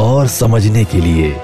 और 0.00 0.26
समझने 0.26 0.84
के 0.84 0.98
लिए 0.98 1.34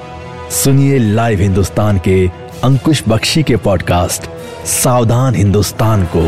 सुनिए 0.51 0.99
लाइव 0.99 1.41
हिंदुस्तान 1.41 1.99
के 1.99 2.27
अंकुश 2.65 3.03
बख्शी 3.09 3.43
के 3.43 3.57
पॉडकास्ट 3.57 4.29
सावधान 4.67 5.35
हिंदुस्तान 5.35 6.05
को। 6.17 6.25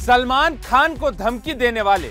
सलमान 0.00 0.56
खान 0.64 0.96
को 0.96 1.10
धमकी 1.10 1.54
देने 1.54 1.82
वाले 1.82 2.10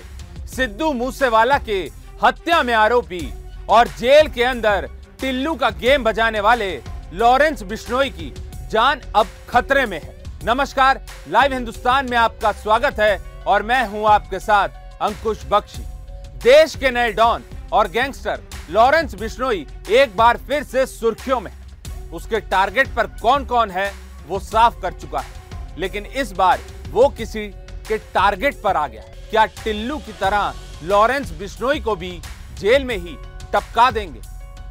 सिद्धू 0.56 0.92
मूसेवाला 0.92 1.58
के 1.58 1.80
हत्या 2.24 2.62
में 2.62 2.74
आरोपी 2.74 3.32
और 3.68 3.88
जेल 3.88 4.28
के 4.28 4.44
अंदर 4.44 4.88
टिल्लू 5.20 5.54
का 5.54 5.70
गेम 5.70 6.04
बजाने 6.04 6.40
वाले 6.40 6.70
लॉरेंस 7.14 7.62
बिश्नोई 7.62 8.10
की 8.10 8.32
जान 8.72 9.00
अब 9.16 9.26
खतरे 9.48 9.86
में 9.86 10.00
है। 10.00 10.14
नमस्कार 10.44 11.00
लाइव 11.30 11.52
हिंदुस्तान 11.52 12.08
में 12.10 12.16
आपका 12.16 12.52
स्वागत 12.52 13.00
है 13.00 13.16
और 13.46 13.62
मैं 13.62 13.86
हूँ 13.88 14.06
आपके 14.08 14.38
साथ 14.38 14.68
अंकुश 15.02 15.40
बख्शी, 15.50 15.82
देश 16.42 16.74
के 16.76 16.90
नए 16.90 17.12
डॉन 17.12 17.44
और 17.72 17.88
गैंगस्टर 17.90 18.40
लॉरेंस 18.70 19.14
बिश्नोई 19.14 19.66
एक 19.90 20.16
बार 20.16 20.36
फिर 20.48 20.62
से 20.64 20.84
सुर्खियों 20.86 21.40
में 21.40 21.50
उसके 22.12 22.40
टारगेट 22.42 22.88
पर 22.96 23.06
कौन 23.22 23.44
कौन 23.46 23.70
है, 23.70 23.92
वो 24.26 24.38
साफ़ 24.40 24.80
कर 24.82 24.92
चुका 24.92 25.20
है। 25.20 25.78
लेकिन 25.78 26.06
इस 26.06 26.30
बार 26.32 26.60
वो 26.90 27.08
किसी 27.08 27.46
के 27.88 27.98
टारगेट 28.14 28.60
पर 28.62 28.76
आ 28.76 28.86
गया 28.86 29.02
क्या 29.30 29.44
टिल्लू 29.64 29.98
की 29.98 30.12
तरह 30.20 30.54
लॉरेंस 30.84 31.32
बिश्नोई 31.38 31.80
को 31.80 31.96
भी 31.96 32.12
जेल 32.60 32.84
में 32.84 32.96
ही 32.96 33.16
टपका 33.52 33.90
देंगे? 33.90 34.20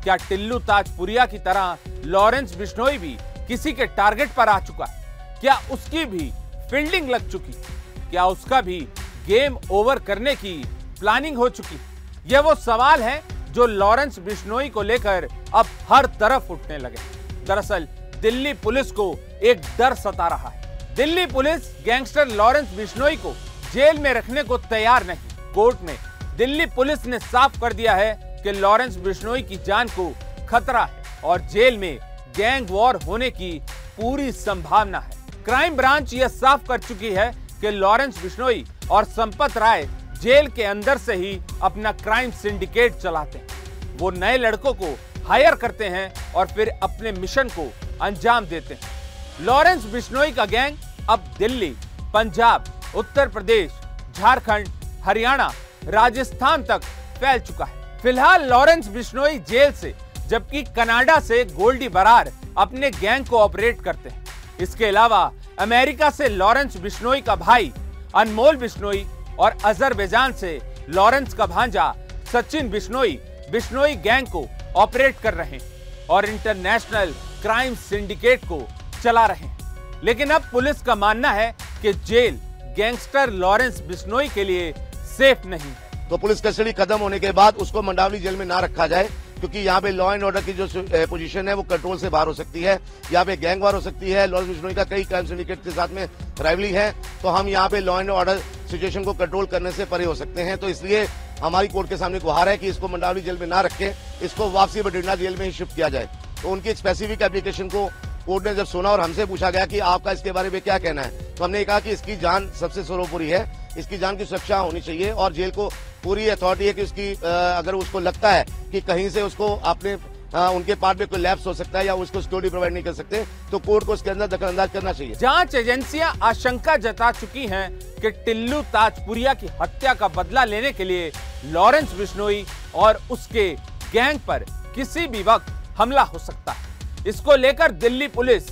क्या 0.03 0.15
टिल्लू 0.29 0.59
ताजपुरिया 0.61 1.25
की 1.25 1.39
तरह 1.39 1.77
लॉरेंस 2.05 2.55
बिश्नोई 2.55 2.97
भी 2.97 3.15
किसी 3.47 3.73
के 3.73 3.85
टारगेट 3.99 4.33
पर 4.37 4.49
आ 4.49 4.59
चुका 4.61 4.85
है? 4.85 5.39
क्या 5.41 5.61
उसकी 5.71 6.05
भी 6.05 6.31
फील्डिंग 6.71 7.09
लग 7.09 7.29
चुकी 7.31 7.61
क्या 8.09 8.25
उसका 8.27 8.61
भी 8.61 8.79
गेम 9.27 9.57
ओवर 9.71 9.99
करने 9.99 10.35
की 10.35 10.67
प्लानिंग 10.99 11.37
हो 11.37 11.49
चुकी। 11.49 11.79
यह 12.27 12.39
वो 12.39 12.55
सवाल 12.55 13.01
है 13.01 13.23
जो 13.49 13.65
लॉरेंस 13.65 14.19
बिश्नोई 14.19 14.69
को 14.69 14.81
लेकर 14.81 15.27
अब 15.55 15.65
हर 15.91 16.05
तरफ़ 16.05 16.51
उठने 16.51 16.77
लगे। 16.77 16.97
दरअसल, 17.45 17.87
दिल्ली 18.21 18.53
पुलिस 18.53 18.91
को 18.91 19.19
एक 19.43 19.61
डर 19.77 19.93
सता 19.93 20.27
रहा 20.27 20.49
है। 20.49 20.61
Delhi 20.95 21.25
police 21.25 21.83
gangster 21.85 22.27
Lawrence 22.27 22.67
Bishnoi 22.69 23.15
को 23.15 23.35
जेल 23.73 23.97
में 23.97 24.13
रखने 24.13 24.43
को 24.43 24.57
तैयार 24.57 25.05
नहीं। 25.05 25.53
कोर्ट 25.53 25.77
में 25.81 25.97
दिल्ली 26.37 26.65
पुलिस 26.65 27.05
ने 27.05 27.19
साफ़ 27.19 27.61
कर 27.61 27.73
दिया 27.73 27.95
है 27.95 28.39
कि 28.43 28.51
लॉरेंस 28.51 28.95
बिश्नोई 28.95 29.41
की 29.41 29.55
जान 29.55 29.87
को 29.87 30.15
खतरा 30.49 30.83
है 30.85 31.03
और 31.23 31.41
जेल 31.41 31.77
में 31.77 31.99
गैंग 32.37 32.67
वॉर 32.69 32.95
होने 32.95 33.31
की 33.31 33.61
पूरी 33.97 34.31
संभावना 34.31 34.99
है। 34.99 35.11
क्राइम 35.45 35.75
ब्रांच 35.75 36.13
यह 36.13 36.27
साफ़ 36.27 36.67
कर 36.67 36.79
चुकी 36.79 37.09
है 37.09 37.35
कि 37.61 37.71
लॉरेंस 37.71 38.23
बिश्नोई 38.23 38.65
और 38.91 39.05
संपत 39.05 39.57
राय 39.57 39.87
जेल 40.21 40.47
के 40.47 40.63
अंदर 40.63 40.97
से 40.97 41.15
ही 41.15 41.39
अपना 41.63 41.91
क्राइम 41.93 42.31
सिंडिकेट 42.31 42.95
चलाते 42.95 43.37
हैं। 43.37 43.97
वो 43.97 44.11
नए 44.11 44.37
लड़कों 44.37 44.73
को 44.73 44.95
हायर 45.27 45.55
करते 45.55 45.85
हैं 45.85 46.33
और 46.33 46.47
फिर 46.47 46.69
अपने 46.83 47.11
मिशन 47.11 47.49
को 47.49 47.71
अंजाम 48.01 48.45
देते 48.45 48.73
हैं। 48.73 49.45
लॉरेंस 49.45 49.85
बिश्नोई 49.85 50.31
का 50.31 50.45
गैंग 50.45 50.77
अब 51.09 51.33
दिल्ली, 51.37 51.69
पंजाब, 52.13 52.65
उत्तर 52.95 53.27
प्रदेश, 53.27 53.71
झारखंड, 54.15 54.67
हरियाणा, 55.03 55.51
राजस्थान 55.85 56.63
तक 56.63 56.81
फैल 57.19 57.39
चुका 57.39 57.65
है। 57.65 57.99
फ़िलहाल 58.01 58.49
लॉरेंस 58.49 58.87
बिश्नोई 58.87 59.37
जेल 59.39 59.71
से, 59.73 59.93
जबकि 60.27 60.63
कनाडा 60.75 61.19
से 61.19 61.43
गोल्डी 61.45 61.87
बरार 61.89 62.31
अपने 62.57 62.89
गैंग 62.91 63.25
को 63.25 63.39
ऑपरेट 63.39 63.81
करते 63.81 64.09
हैं। 64.09 64.23
इसके 64.61 64.85
अलावा 64.85 65.31
अमेरिका 65.59 66.09
से 66.09 66.29
लॉरेंस 66.29 66.77
बिश्नोई 66.77 67.21
का 67.21 67.35
भाई 67.35 67.71
अनमोल 68.15 68.55
बिश्नोई 68.55 69.05
और 69.39 69.57
अजरबैजान 69.65 70.33
से 70.33 70.59
लॉरेंस 70.89 71.33
का 71.33 71.45
भांजा 71.45 71.93
सचिन 72.33 72.69
बिश्नोई 72.69 73.11
बिश्नोई 73.51 73.95
गैंग 73.95 74.27
को 74.27 74.45
ऑपरेट 74.75 75.19
कर 75.19 75.33
रहे 75.33 75.49
हैं 75.49 76.07
और 76.07 76.25
इंटरनेशनल 76.25 77.13
क्राइम 77.41 77.75
सिंडिकेट 77.75 78.45
को 78.45 78.61
चला 79.03 79.25
रहे 79.25 79.47
हैं। 79.47 80.01
लेकिन 80.03 80.29
अब 80.29 80.49
पुलिस 80.51 80.81
का 80.81 80.95
मानना 80.95 81.31
है 81.31 81.55
कि 81.81 81.93
जेल 81.93 82.39
गैंगस्टर 82.77 83.29
लॉरेंस 83.29 83.79
बिश्नोई 83.81 84.27
के 84.29 84.43
लिए 84.43 84.73
सेफ़ 85.17 85.47
नहीं 85.47 85.71
है। 85.71 86.09
तो 86.09 86.17
पुलिस 86.17 86.41
कस्टडी 86.41 86.73
खत्म 86.73 86.97
होने 86.97 87.19
के 87.19 87.31
बाद 87.31 87.55
उसको 87.55 87.81
मंडावली 87.81 88.19
जेल 88.19 88.35
में 88.35 88.45
ना 88.45 88.59
रखा 88.59 88.87
जाए। 88.87 89.09
क्योंकि 89.41 89.59
यहाँ 89.59 89.81
पे 89.81 89.91
लॉ 89.91 90.11
एंड 90.13 90.23
ऑर्डर 90.23 90.41
की 90.41 90.53
जो 90.53 90.67
पोजीशन 91.07 91.47
है, 91.47 91.53
वो 91.53 91.63
कंट्रोल 91.63 91.97
से 91.97 92.09
बाहर 92.09 92.27
हो 92.27 92.33
सकती 92.33 92.61
है। 92.61 92.77
यहाँ 93.11 93.25
पे 93.25 93.35
गैंग 93.37 93.61
वार 93.63 93.75
हो 93.75 93.81
सकती 93.81 94.11
है। 94.11 94.25
लॉरेंस 94.27 94.49
बिश्नोई 94.49 94.73
का 94.73 94.83
कई 94.85 95.03
क्राइम 95.03 95.25
सिंडिकेट 95.27 95.63
के 95.63 95.71
साथ 95.71 95.87
में 95.89 96.05
राइवली 96.41 96.71
है। 96.71 96.91
तो 97.21 97.29
हम 97.29 97.47
यहाँ 97.47 97.69
पे 97.69 97.79
लॉ 97.79 97.99
एंड 97.99 98.09
ऑर्डर 98.11 98.37
सिचुएशन 98.71 99.03
को 99.03 99.13
कंट्रोल 99.15 99.45
करने 99.47 99.71
से 99.71 99.85
परे 99.85 100.05
हो 100.05 100.15
सकते 100.15 100.41
हैं। 100.41 100.57
तो 100.57 100.69
इसलिए 100.69 101.05
हमारी 101.41 101.67
कोर्ट 101.67 101.89
के 101.89 101.97
सामने 101.97 102.19
गुहार 102.19 102.49
है 102.49 102.57
कि 102.57 102.67
इसको 102.67 102.87
मंडावली 102.87 103.21
जेल 103.21 103.37
में 103.37 103.47
ना 103.47 103.61
रखे। 103.61 103.93
इसको 104.23 104.49
वापसी 104.51 104.81
बठिंडा 104.81 105.15
जेल 105.15 105.35
में 105.37 105.45
ही 105.45 105.51
शिफ्ट 105.51 105.75
किया 105.75 105.89
जाए। 105.89 106.09
तो 106.41 106.49
उनकी 106.49 106.73
स्पेसिफिक 106.75 107.21
एप्लीकेशन 107.21 107.67
को 107.69 107.89
कोर्ट 108.25 108.45
ने 108.47 108.53
जब 108.55 108.65
सुना 108.65 108.89
और 108.89 109.01
हमसे 109.01 109.25
पूछा 109.25 109.49
गया 109.51 109.65
कि 109.65 109.79
आपका 109.81 110.11
इसके 110.11 110.31
बारे 110.31 110.49
में 110.49 110.61
क्या 110.61 110.77
कहना 110.79 111.01
है 111.01 111.35
तो 111.35 111.43
हमने 111.43 111.63
कहा 111.65 111.79
कि 111.79 111.89
इसकी 111.89 112.15
जान 112.17 112.49
सबसे 112.59 112.83
सर्वोपरि 112.83 113.29
है। 113.29 113.39
इसकी 113.77 113.97
जान 113.97 114.17
की 114.17 114.25
सुरक्षा 114.25 114.57
होनी 114.57 114.81
चाहिए 114.81 115.11
और 115.11 115.33
जेल 115.33 115.51
को 115.51 115.67
पूरी 116.03 116.27
अथॉरिटी 116.29 116.67
है 116.67 116.73
कि 116.73 116.83
उसकी 116.83 117.13
अगर 117.23 117.75
उसको 117.75 117.99
लगता 117.99 118.31
है 118.31 118.45
कि 118.71 118.81
कहीं 118.81 119.09
से 119.09 119.21
उसको 119.21 119.55
अपने 119.55 119.97
आ, 120.35 120.49
उनके 120.49 120.75
पार्ट 120.75 120.99
में 120.99 121.07
कोई 121.07 121.19
लैप्स 121.19 121.45
हो 121.47 121.53
सकता 121.53 121.79
है 121.79 121.85
या 121.85 121.93
उसको 121.95 122.21
सिक्योरिटी 122.21 122.49
प्रोवाइड 122.49 122.73
नहीं 122.73 122.83
कर 122.83 122.93
सकते 122.93 123.23
तो 123.51 123.59
कोर्ट 123.59 123.85
को 123.85 123.93
उसके 123.93 124.09
अंदर 124.09 124.27
दखल 124.27 124.47
अंदाज 124.47 124.69
करना 124.71 124.93
चाहिए। 124.93 125.15
जाँच 125.15 125.55
एजेंसियाँ 125.55 126.13
आशंका 126.23 126.75
जता 126.77 127.11
चुकी 127.11 127.47
हैं 127.47 127.69
कि 128.01 128.11
टिल्लू 128.25 128.61
ताजपुरिया 128.73 129.33
की 129.33 129.47
हत्या 129.61 129.93
का 129.93 130.07
बदला 130.09 130.43
लेने 130.45 130.71
के 130.71 130.83
लिए 130.83 131.11
लॉरेंस 131.45 131.93
बिश्नोई 131.93 132.45
और 132.75 133.01
उसके 133.11 133.47
गैंग 133.93 134.19
पर 134.27 134.45
किसी 134.75 135.07
भी 135.07 135.23
वक्त 135.23 135.51
हमला 135.77 136.01
हो 136.03 136.19
सकता 136.19 136.51
है। 136.51 137.05
इसको 137.07 137.35
लेकर 137.35 137.71
दिल्ली 137.73 138.07
पुलिस 138.09 138.49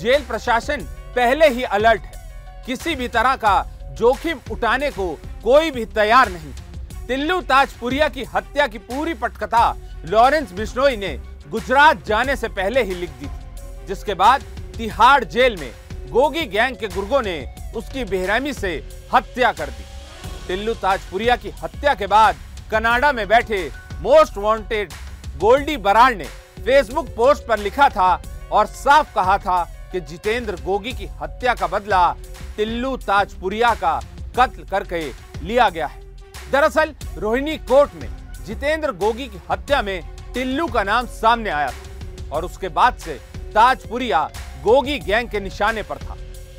जेल 0.00 0.24
प्रशासन 0.24 0.86
पहले 1.16 1.48
ही 1.48 1.62
अलर्ट 1.62 2.02
है। 2.02 2.64
किसी 2.66 2.94
भी 2.94 3.08
तरह 3.08 3.36
का 3.36 3.58
जोखिम 3.90 4.38
उठाने 4.50 4.90
को 4.90 5.08
कोई 5.44 5.70
भी 5.70 5.84
तैयार 5.94 6.28
नहीं। 6.28 6.52
तिल्लू 7.06 7.40
ताजपुरिया 7.42 8.08
की 8.08 8.24
हत्या 8.34 8.66
की 8.66 8.78
पूरी 8.80 9.14
पटकथा 9.16 9.76
लॉरेंस 10.06 10.52
बिश्नोई 10.52 10.96
ने 10.96 11.16
गुजरात 11.50 12.06
जाने 12.06 12.36
से 12.36 12.48
पहले 12.50 12.82
ही 12.82 12.94
लिख 12.94 13.10
दी 13.20 13.28
जिसके 13.86 14.14
बाद 14.14 14.42
तिहाड़ 14.76 15.24
जेल 15.26 15.56
में 15.60 15.70
गोगी 16.10 16.44
गैंग 16.48 16.76
के 16.76 16.88
गुर्गों 16.88 17.22
ने 17.22 17.38
उसकी 17.76 18.04
बेरहमी 18.04 18.52
से 18.52 18.72
हत्या 19.14 19.52
कर 19.52 19.66
दी। 19.68 19.84
टिल्लू 20.46 20.74
ताजपुरिया 20.76 21.36
की 21.36 21.50
हत्या 21.62 21.94
के 21.94 22.06
बाद 22.06 22.36
कनाडा 22.70 23.12
में 23.12 23.26
बैठे 23.28 23.60
मोस्ट 24.02 24.38
वांटेड 24.38 24.92
गोल्डी 25.40 25.76
बराड़ 25.78 26.14
ने 26.14 26.24
फेसबुक 26.64 27.08
पोस्ट 27.16 27.46
पर 27.46 27.58
लिखा 27.58 27.88
था 27.88 28.10
और 28.52 28.66
साफ़ 28.66 29.14
कहा 29.14 29.36
था 29.38 29.62
कि 29.92 30.00
जितेंद्र 30.00 30.56
गोगी 30.64 30.92
की 30.92 31.06
हत्या 31.22 31.54
का 31.54 31.66
बदला 31.68 32.02
टिल्लू 32.56 32.96
ताजपुरिया 32.98 33.74
का 33.74 33.98
कत्ल 34.38 34.64
करके 34.64 35.00
लिया 35.42 35.68
गया 35.68 35.86
है। 35.86 36.00
दरअसल, 36.52 36.94
रोहिणी 37.18 37.56
कोर्ट 37.58 37.94
में 37.94 38.08
जितेंद्र 38.46 38.92
गोगी 38.94 39.26
की 39.26 39.40
हत्या 39.50 39.82
में 39.82 40.02
टिल्लू 40.34 40.66
का 40.68 40.82
नाम 40.84 41.06
सामने 41.14 41.50
आया 41.50 41.68
था 41.68 42.28
और 42.32 42.44
उसके 42.44 42.68
बाद 42.70 42.96
से 42.98 43.14
ताजपुरिया 43.54 44.22
गोगी 44.64 44.98
गैंग 45.00 45.28
के 45.28 45.40
निशाने 45.40 45.82
पर 45.82 45.98
था। 45.98 46.16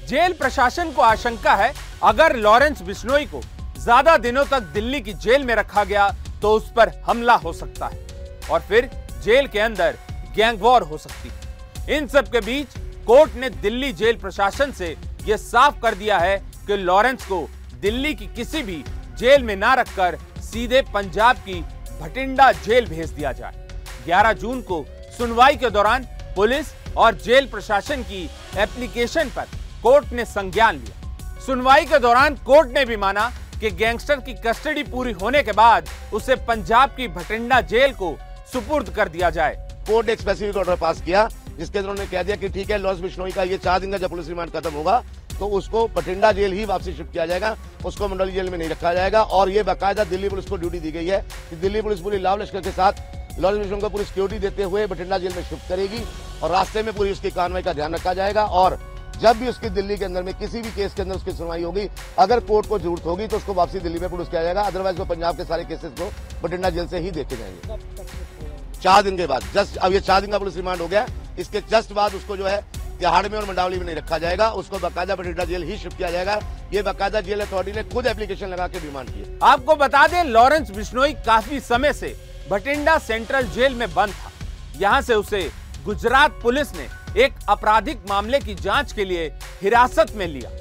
जेल 0.08 0.34
प्रशासन 0.34 0.92
को 0.92 1.02
आशंका 1.02 1.54
है, 1.56 1.74
अगर 2.04 2.36
लॉरेंस 2.36 2.82
बिश्नोई 2.82 3.26
को 3.26 3.42
ज़्यादा 3.78 4.18
दिनों 4.18 4.46
तक 4.46 4.64
दिल्ली 4.74 5.02
की 5.02 5.14
जेल 5.16 5.44
में 5.44 5.54
रखा 5.56 5.84
गया 5.84 6.10
तो 6.42 6.52
उस 6.54 6.72
पर 6.76 6.90
हमला 7.06 7.36
हो 7.36 7.54
सकता 7.54 7.88
है 7.88 8.48
और 8.52 8.60
फिर 8.60 8.90
जेल 9.24 9.48
के 9.48 9.60
अंदर 9.60 9.98
गैंग 10.36 10.60
वॉर 10.62 10.84
हो 10.84 10.98
सकती 10.98 11.30
है। 11.30 11.98
इन 11.98 12.08
सब 12.08 12.32
के 12.32 12.40
बीच 12.42 12.78
कोर्ट 13.08 13.36
ने 13.36 13.50
दिल्ली 13.52 13.92
जेल 13.94 14.16
प्रशासन 14.18 14.72
से 14.72 14.96
यह 15.28 15.38
साफ़ 15.38 15.80
कर 15.82 15.96
दिया 15.96 16.18
है 16.18 16.38
कि 16.68 16.78
लॉरेंस 16.78 17.26
को 17.26 17.48
दिल्ली 17.82 18.14
की 18.14 18.28
किसी 18.28 18.62
भी 18.64 18.84
जेल 19.20 19.44
में 19.44 19.56
ना 19.56 19.74
रखकर 19.74 20.18
सीधे 20.42 20.82
पंजाब 20.94 21.38
की 21.38 21.62
भटिंडा 22.02 22.52
जेल 22.52 22.86
भेज 22.86 23.10
दिया 23.10 23.32
जाए। 23.32 23.68
11 24.08 24.34
जून 24.34 24.62
को 24.62 24.86
सुनवाई 25.18 25.56
के 25.56 25.70
दौरान 25.70 26.06
पुलिस 26.36 26.74
और 26.98 27.16
जेल 27.16 27.48
प्रशासन 27.48 28.04
की 28.04 28.24
एप्लीकेशन 28.58 29.30
पर 29.30 29.46
कोर्ट 29.84 30.12
ने 30.14 30.26
संज्ञान 30.26 30.76
लिया। 30.76 31.40
सुनवाई 31.46 31.86
के 31.86 32.00
दौरान 32.00 32.36
कोर्ट 32.46 32.70
ने 32.70 32.86
भी 32.86 32.98
माना 32.98 33.30
कि 33.60 33.70
गैंगस्टर 33.72 34.20
की 34.20 34.34
कस्टडी 34.46 34.84
पूरी 34.84 35.12
होने 35.12 35.44
के 35.44 35.52
बाद 35.52 35.90
उसे 36.14 36.36
पंजाब 36.48 36.90
की 36.90 37.08
भटिंडा 37.08 37.62
जेल 37.62 37.94
को 37.94 38.18
सुपुर्द 38.54 38.90
कर 38.90 39.10
दिया 39.10 39.30
जाए। 39.30 39.56
कोर्ट 39.88 40.08
ने 40.08 40.16
स्पेसिफिक 40.16 40.58
ऑर्डर 40.58 40.76
पास 40.76 41.02
किया 41.02 41.30
जिसके 41.62 41.80
अंदर 41.80 41.90
उन्होंने 41.90 42.12
कह 42.12 42.24
दिया 42.24 42.36
कि 42.36 42.50
ठीक 42.50 42.72
है, 42.72 42.78
लॉस 42.80 43.00
बिश्नोई 43.00 43.32
का 43.32 43.44
ये 43.46 43.58
चार 43.60 43.80
दिन 43.80 43.92
का 43.92 43.98
जब 43.98 44.10
पुलिस 44.10 44.28
रिमांड 44.28 44.52
खत्म 44.52 44.74
होगा 44.74 45.04
तो 45.40 45.48
उसको 45.50 45.88
बठिंडा 45.90 46.32
जेल 46.32 46.54
ही 46.54 46.66
वापसी 46.66 46.94
शिफ्ट 46.94 47.12
किया 47.12 47.26
जाएगा, 47.26 47.56
उसको 47.86 48.08
मंडली 48.08 48.32
जेल 48.32 48.50
में 48.50 48.58
नहीं 48.58 48.70
रखा 48.70 48.94
जाएगा, 48.94 49.22
और 49.24 49.50
ये 49.50 49.64
बाकायदा 49.64 50.04
दिल्ली 50.06 50.30
पुलिस 50.30 50.46
को 50.46 50.58
ड्यूटी 50.58 50.80
दी 50.80 50.92
गई 50.92 51.06
है 51.08 51.20
कि 51.50 51.56
दिल्ली 51.58 51.82
पुलिस 51.82 52.00
पूरी 52.00 52.18
लाव 52.20 52.42
लश्कर 52.42 52.62
के 52.62 52.72
साथ 52.72 53.40
लॉस 53.40 53.58
बिश्नोई 53.58 53.82
को 53.82 53.90
पूरी 53.90 54.04
सिक्योरिटी 54.06 54.40
देते 54.40 54.64
हुए 54.64 54.86
बठिंडा 54.88 55.18
जेल 55.18 55.34
में 55.36 55.44
शिफ्ट 55.44 55.68
करेगी, 55.70 56.04
और 56.44 56.52
रास्ते 56.52 56.84
में 56.84 56.94
पूरी 56.94 57.12
उसकी 57.12 57.30
कार्रवाई 57.32 57.62
का 57.62 57.74
ध्यान 57.74 57.96
रखा 57.96 58.14
जाएगा, 58.14 58.44
और 58.44 58.80
जब 59.22 59.38
भी 59.40 59.48
उसकी 59.48 59.70
दिल्ली 59.72 59.98
के 59.98 60.06
अंदर 60.06 60.24
में 60.24 60.34
किसी 60.36 60.62
भी 60.62 60.70
केस 60.72 60.94
के 60.94 61.02
अंदर 61.02 61.16
उसकी 61.16 61.32
सुनवाई 61.32 61.64
होगी, 61.64 61.88
अगर 62.20 62.40
कोर्ट 62.42 62.68
को 62.68 62.80
ज़रूरत 62.80 63.06
होगी 63.06 63.28
तो 63.28 63.38
उसको 63.38 63.54
वापसी 63.54 63.80
दिल्ली 63.80 64.00
में 64.00 64.10
पुलिस 64.10 64.28
किया 64.30 64.44
जाएगा 64.44 64.62
अदरवाइज़ 64.64 64.98
वो 64.98 65.06
पंजाब 65.06 65.38
के 65.38 65.44
सारे 65.46 65.64
केसेस 65.66 65.92
को 66.00 66.12
बठिंडा 66.44 66.70
जेल 66.70 66.88
से 66.88 67.00
ही 67.00 67.12
देखे 67.12 67.36
जाएँगे। 67.36 68.80
चार 68.82 69.04
दिन 69.04 69.18
के 69.18 69.28
बाद, 69.28 69.44
जस्ट 69.56 69.78
अब 69.78 69.94
ये 69.94 70.00
चार 70.02 70.22
दिन 70.22 70.32
का 70.32 70.40
पुलिस 70.40 70.56
रिमांड 70.56 70.82
हो 70.82 70.88
गया 70.88 71.06
इसके 71.40 71.62
जस्ट 71.72 71.94
बाद 71.94 72.16
उसको 72.16 72.38
जो 72.38 72.46
है 72.46 72.62
तिहाड़ 73.00 73.28
में 73.28 73.38
और 73.38 73.46
मंडावली 73.46 73.78
में 73.78 73.86
नहीं 73.86 73.96
रखा 73.96 74.18
जाएगा। 74.18 74.50
उसको 74.52 74.80
बाकायदा 74.80 75.16
बठिंडा 75.16 75.44
जेल 75.46 75.64
ही 75.64 75.78
शिफ्ट 75.78 75.98
किया 75.98 76.10
जाएगा। 76.12 76.40
ये 76.74 76.82
बाकायदा 76.82 77.22
जेल 77.22 77.42
अथॉरिटी 77.42 77.78
ने 77.78 77.84
खुद 77.86 78.08
एप्लीकेशन 78.08 78.48
लगा 78.48 78.68
के 78.68 78.80
डिमांड 78.80 79.10
की 79.10 79.40
आपको 79.44 79.76
बता 79.76 80.06
दें, 80.08 80.24
लॉरेंस 80.24 80.72
बिश्नोई 80.72 81.14
काफ़ी 81.26 81.60
समय 81.62 81.94
से 81.94 82.16
भटिंडा 82.50 82.98
सेंट्रल 83.00 83.48
जेल 83.50 83.76
में 83.76 83.94
बंद 83.94 84.14
था। 84.14 84.32
यहाँ 84.80 85.02
से 85.02 85.14
उसे 85.16 85.50
गुजरात 85.86 86.40
पुलिस 86.44 86.76
ने 86.76 86.88
एक 87.24 87.34
आपराधिक 87.50 88.04
मामले 88.10 88.40
की 88.40 88.56
जाँच 88.56 88.94
के 88.94 89.06
लिए 89.06 89.28
हिरासत 89.62 90.14
में 90.16 90.28
लिया। 90.28 90.52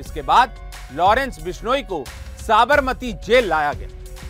इसके 0.00 0.22
बाद 0.22 0.54
लॉरेंस 0.94 1.42
बिश्नोई 1.42 1.82
को 1.82 2.04
साबरमती 2.38 3.12
जेल 3.26 3.48
लाया 3.48 3.72
गया। 3.72 3.88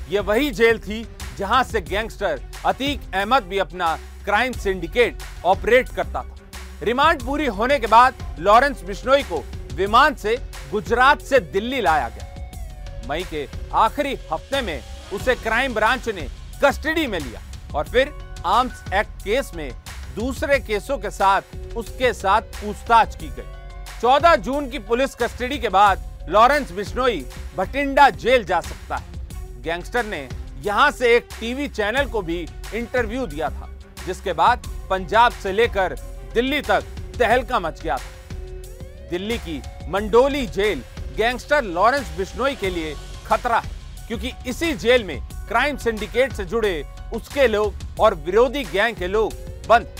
ये 0.08 0.20
वही 0.22 0.50
जेल 0.50 0.78
थी 0.78 1.06
जहाँ 1.38 1.62
से 1.64 1.80
गैंगस्टर 1.82 2.40
अतीक 2.66 3.00
अहमद 3.14 3.42
भी 3.42 3.58
अपना 3.58 3.98
क्राइम 4.26 4.52
सिंडिकेट 4.52 5.22
ऑपरेट 5.44 5.88
करता 5.88 6.22
था। 6.22 6.36
रिमांड 6.82 7.22
पूरी 7.22 7.46
होने 7.46 7.78
के 7.78 7.86
बाद 7.86 8.14
लॉरेंस 8.38 8.82
बिश्नोई 8.84 9.22
को 9.22 9.42
विमान 9.74 10.14
से 10.14 10.36
गुजरात 10.70 11.22
से 11.22 11.40
दिल्ली 11.40 11.80
लाया 11.80 12.08
गया। 12.08 13.04
मई 13.08 13.24
के 13.24 13.46
आखिरी 13.74 14.14
हफ़्ते 14.32 14.60
में 14.60 14.82
उसे 15.12 15.34
क्राइम 15.34 15.74
ब्रांच 15.74 16.08
ने 16.08 16.28
कस्टडी 16.64 17.06
में 17.06 17.18
लिया 17.18 17.40
और 17.74 17.88
फिर 17.88 18.12
आर्म्स 18.46 18.92
एक्ट 18.94 19.22
केस 19.24 19.50
में 19.54 19.70
दूसरे 20.16 20.58
केसों 20.58 20.96
के 20.98 21.10
साथ 21.10 21.76
उसके 21.76 22.12
साथ 22.12 22.42
पूछताछ 22.60 23.16
की 23.16 23.28
गई। 23.28 23.54
14 24.00 24.36
जून 24.36 24.68
की 24.70 24.78
पुलिस 24.78 25.14
कस्टडी 25.14 25.58
के 25.58 25.68
बाद 25.68 26.26
लॉरेंस 26.28 26.72
बिश्नोई 26.72 27.24
भटिंडा 27.56 28.08
जेल 28.10 28.44
जा 28.44 28.60
सकता 28.60 28.96
है। 28.96 29.62
गैंगस्टर 29.62 30.04
ने 30.04 30.28
यहाँ 30.62 30.90
से 30.90 31.14
एक 31.16 31.28
टीवी 31.40 31.68
चैनल 31.68 32.06
को 32.06 32.22
भी 32.22 32.40
इंटरव्यू 32.74 33.26
दिया 33.26 33.50
था। 33.50 33.68
जिसके 34.06 34.32
बाद 34.32 34.66
पंजाब 34.90 35.32
से 35.42 35.52
लेकर 35.52 35.96
दिल्ली 36.34 36.60
तक 36.62 36.84
तहलका 37.18 37.60
मच 37.60 37.82
गया 37.82 37.96
था। 37.96 39.08
दिल्ली 39.10 39.38
की 39.38 39.60
Mandoli 39.88 40.46
jail 40.48 40.82
gangster 41.16 41.64
Lawrence 41.64 42.16
Bishnoi 42.18 42.54
के 42.56 42.70
लिए 42.70 42.94
खतरा 43.26 43.58
है, 43.58 43.70
क्योंकि 44.08 44.32
इसी 44.48 44.72
जेल 44.74 45.04
में 45.04 45.18
क्राइम 45.48 45.76
सिंडिकेट 45.76 46.32
से 46.32 46.44
जुड़े 46.44 46.82
उसके 47.14 47.46
लोग 47.48 48.00
और 48.00 48.14
विरोधी 48.16 48.62
गैंग 48.64 48.96
के 48.96 49.06
लोग 49.08 49.32
बंद 49.68 49.94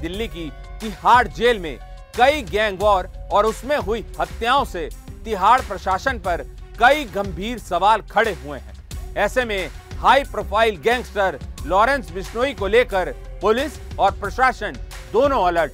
दिल्ली 0.00 0.28
की 0.28 0.50
तिहाड़ 0.80 1.26
जेल 1.28 1.58
में 1.58 1.76
कई 2.16 2.42
गैंग 2.42 2.78
वॉर 2.80 3.08
और 3.32 3.46
उसमें 3.46 3.76
हुई 3.78 4.04
हत्याओं 4.20 4.64
से 4.64 4.88
तिहाड़ 5.24 5.60
प्रशासन 5.60 6.18
पर 6.18 6.42
कई 6.78 7.04
गंभीर 7.14 7.58
सवाल 7.58 8.02
खड़े 8.10 8.32
हुए 8.44 8.58
हैं। 8.58 9.14
ऐसे 9.16 9.44
में 9.44 9.68
high 9.98 10.24
profile 10.24 10.76
gangster 10.78 11.38
Lawrence 11.66 12.10
Bishnoi 12.12 12.52
को 12.54 12.66
लेकर 12.66 13.14
पुलिस 13.40 13.78
और 13.98 14.10
प्रशासन, 14.10 14.76
दोनों 15.12 15.46
अलर्ट। 15.46 15.72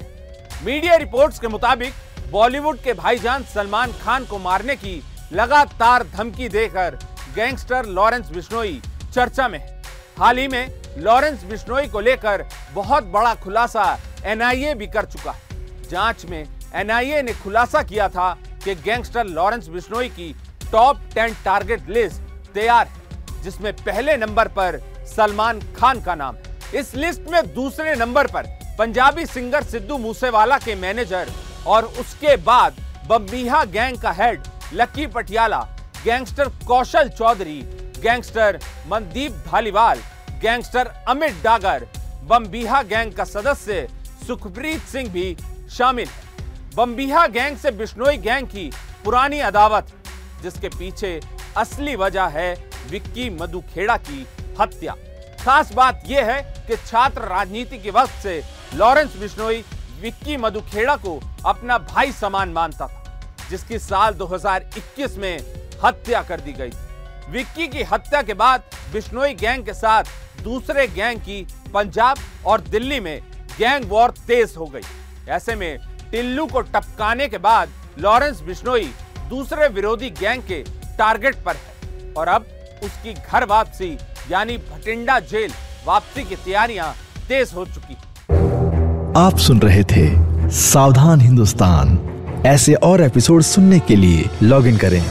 मीडिया 0.64 0.96
रिपोर्ट्स 0.96 1.38
के 1.38 1.48
मुताबिक, 1.48 1.92
बॉलीवुड 2.30 2.78
के 2.78 2.92
भाईजान 2.92 3.44
सलमान 3.44 3.92
खान 3.92 4.24
को 4.24 4.38
मारने 4.38 4.76
की 4.76 5.02
लगातार 5.32 6.06
धमकी 6.06 6.48
देकर 6.48 6.98
गैंगस्टर 7.34 7.86
लॉरेंस 7.86 8.30
बिश्नोई 8.30 8.80
चर्चा 9.14 9.48
में 9.48 9.60
हाल 10.18 10.38
ही 10.38 10.46
में, 10.48 10.82
लॉरेंस 10.98 11.44
बिश्नोई 11.44 11.86
को 11.88 12.00
लेकर 12.00 12.44
बहुत 12.74 13.04
बड़ा 13.04 13.34
खुलासा 13.34 13.98
एनआईए 14.24 14.74
भी 14.74 14.86
कर 14.86 15.04
चुका 15.04 15.30
है। 15.30 15.88
जाँच 15.90 16.24
में, 16.24 16.46
एनआईए 16.74 17.22
ने 17.22 17.32
खुलासा 17.34 17.82
किया 17.82 18.08
था 18.08 18.32
कि 18.64 18.74
गैंगस्टर 18.74 19.26
लॉरेंस 19.26 19.68
बिश्नोई 19.68 20.08
की 20.08 20.34
टॉप 20.72 21.00
टेन 21.14 21.34
टारगेट 21.44 21.88
लिस्ट 21.88 22.52
तैयार 22.54 22.86
है, 22.86 23.42
जिसमें 23.42 23.72
पहले 23.74 24.16
नंबर 24.16 24.48
पर 24.48 24.80
सलमान 25.16 25.60
खान 25.76 26.00
का 26.02 26.14
नाम 26.14 26.36
है। 26.36 26.51
इस 26.74 26.94
लिस्ट 26.94 27.28
में 27.30 27.42
दूसरे 27.54 27.94
नंबर 27.94 28.26
पर 28.26 28.46
पंजाबी 28.78 29.24
सिंगर 29.26 29.62
सिद्धू 29.62 29.96
मूसेवाला 29.98 30.58
के 30.58 30.74
मैनेजर 30.74 31.30
और 31.66 31.84
उसके 32.00 32.36
बाद 32.44 32.76
बम्बीहा 33.08 33.64
गैंग 33.64 33.98
का 33.98 34.12
head 34.12 34.42
Lucky 34.74 35.06
Patiala 35.06 35.60
gangster 36.04 36.48
Kaushal 36.69 37.08
Chaudhary 37.08 37.60
gangster 38.00 38.58
Mandeep 38.88 39.32
Dhaliwal 39.46 39.98
gangster 40.42 40.86
Amit 41.08 41.42
Dagar, 41.44 41.86
Bambiha 42.24 42.82
gang 42.82 43.12
का 43.12 43.24
सदस्य 43.24 43.86
सुखप्रीत 44.26 44.80
सिंह 44.82 45.08
भी 45.10 45.36
शामिल 45.70 46.08
है। 46.08 46.74
बम्बीहा 46.76 47.26
गैंग 47.26 47.56
से 47.56 47.70
बिश्नोई 47.70 48.16
गैंग 48.16 48.46
की 48.46 48.70
पुरानी 49.04 49.38
अदावत, 49.40 49.92
जिसके 50.42 50.69
पीछे 50.69 51.20
असली 51.56 51.96
वजह 51.96 52.26
है 52.34 52.52
विक्की 52.90 53.30
मधुखेड़ा 53.30 53.96
की 53.98 54.26
हत्या। 54.60 54.96
खास 55.44 55.72
बात 55.74 56.02
यह 56.06 56.30
है 56.30 56.42
कि 56.66 56.76
छात्र 56.76 57.22
राजनीति 57.28 57.78
के 57.78 57.90
वक्त 57.90 58.22
से 58.22 58.42
लॉरेंस 58.74 59.16
बिश्नोई 59.20 59.64
विक्की 60.00 60.36
मधुखेड़ा 60.36 60.96
को 60.96 61.18
अपना 61.46 61.78
भाई 61.78 62.12
समान 62.12 62.48
मानता 62.52 62.86
था, 62.86 63.48
जिसकी 63.50 63.78
साल 63.78 64.14
2021 64.14 65.16
में 65.18 65.38
हत्या 65.84 66.22
कर 66.22 66.40
दी 66.40 66.52
गई 66.52 66.70
विक्की 67.30 67.66
की 67.68 67.82
हत्या 67.92 68.22
के 68.22 68.34
बाद 68.34 68.70
बिश्नोई 68.92 69.34
गैंग 69.34 69.64
के 69.64 69.74
साथ 69.74 70.04
दूसरे 70.42 70.86
गैंग 70.88 71.20
की 71.20 71.42
पंजाब 71.74 72.18
और 72.46 72.60
दिल्ली 72.60 73.00
में 73.00 73.20
गैंग 73.58 73.88
वॉर 73.90 74.10
तेज 74.26 74.54
हो 74.58 74.66
गई। 74.66 74.82
ऐसे 75.28 75.54
में 75.54 75.78
टिल्लू 76.10 76.46
को 76.46 76.60
टपकाने 76.60 77.28
के 77.28 77.38
बाद 77.38 77.72
लॉरेंस 77.98 78.40
बिश्नोई 78.42 78.92
दूसरे 79.28 79.68
विरोधी 79.70 80.10
गैंग 80.20 80.42
के 80.42 80.62
टारगेट 80.98 81.42
पर 81.44 81.56
है 81.56 82.12
और 82.14 82.28
अब 82.28 82.46
उसकी 82.84 83.14
घर 83.14 83.44
वापसी 83.46 83.96
यानी 84.31 84.56
भटिंडा 84.56 85.20
जेल 85.20 85.50
वापसी 85.86 86.22
की 86.22 86.34
तैयारियाँ 86.34 86.94
तेज 87.29 87.50
हो 87.55 87.64
चुकी 87.64 87.96
आप 89.17 89.38
सुन 89.38 89.60
रहे 89.60 89.84
थे 89.84 90.08
सावधान 90.50 91.20
हिंदुस्तान। 91.20 91.98
ऐसे 92.46 92.74
और 92.74 93.00
एपिसोड 93.00 93.43
सुनने 93.43 93.79
के 93.79 93.96
लिए 93.96 94.29
लॉग 94.43 94.67
इन 94.67 94.76
करें 94.76 95.05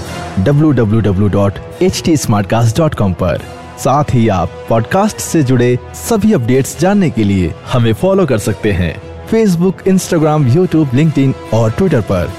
www.htsmartcast.com 0.44 3.14
पर। 3.14 3.42
साथ 3.80 4.04
ही 4.14 4.28
आप 4.28 4.50
पॉडकास्ट 4.70 5.18
से 5.18 5.44
जुड़े 5.44 5.80
सभी 5.94 6.34
अपडेट्स 6.34 6.80
जानने 6.80 7.10
के 7.10 7.24
लिए 7.24 7.54
हमें 7.72 7.94
फॉलो 7.94 8.26
कर 8.26 8.38
सकते 8.38 8.72
हैं। 8.72 9.28
फेसबुक 9.28 9.78
इंस्टाग्राम 9.88 10.48
यूट्यूब 10.48 10.90
लिंक्डइन 10.94 11.34
और 11.54 11.72
ट्विटर 11.72 12.02
पर। 12.02 12.32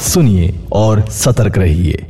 सुनिए 0.00 0.60
और 0.72 1.10
सतर्क 1.10 1.58
रहिए। 1.58 2.09